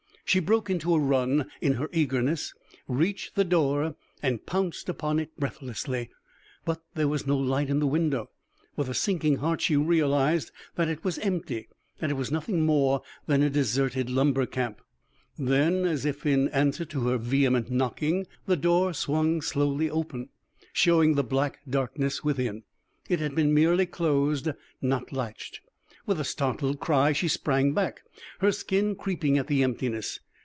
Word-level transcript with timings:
She 0.23 0.39
broke 0.39 0.69
into 0.69 0.95
a 0.95 0.99
run 0.99 1.51
in 1.59 1.73
her 1.73 1.89
eagerness, 1.91 2.53
reached 2.87 3.35
the 3.35 3.43
door, 3.43 3.97
and 4.23 4.45
pounced 4.45 4.87
upon 4.87 5.19
it 5.19 5.37
breathlessly. 5.37 6.09
But 6.63 6.81
there 6.95 7.09
was 7.09 7.27
no 7.27 7.37
light 7.37 7.69
in 7.69 7.79
the 7.79 7.85
window. 7.85 8.29
With 8.77 8.87
a 8.87 8.93
sinking 8.93 9.39
heart 9.39 9.59
she 9.59 9.75
realized 9.75 10.51
that 10.75 10.87
it 10.87 11.03
was 11.03 11.19
empty 11.19 11.67
that 11.99 12.11
it 12.11 12.13
was 12.13 12.31
nothing 12.31 12.61
more 12.61 13.01
than 13.27 13.43
a 13.43 13.49
deserted 13.49 14.09
lumber 14.09 14.45
camp. 14.45 14.79
Then, 15.37 15.83
as 15.83 16.05
if 16.05 16.25
in 16.25 16.47
answer 16.49 16.85
to 16.85 17.09
her 17.09 17.17
vehement 17.17 17.69
knocking, 17.69 18.25
the 18.45 18.55
door 18.55 18.93
swung 18.93 19.41
slowly 19.41 19.89
open, 19.89 20.29
showing 20.71 21.15
the 21.15 21.25
black 21.25 21.59
darkness 21.69 22.23
within. 22.23 22.63
It 23.09 23.19
had 23.19 23.35
been 23.35 23.53
merely 23.53 23.85
closed, 23.85 24.47
not 24.81 25.11
latched. 25.11 25.59
With 26.07 26.19
a 26.19 26.23
startled 26.23 26.79
cry 26.79 27.13
she 27.13 27.27
sprang 27.27 27.73
back, 27.73 28.01
her 28.39 28.51
skin 28.51 28.95
creeping 28.95 29.37
at 29.37 29.45
the 29.45 29.61
emptiness. 29.61 30.19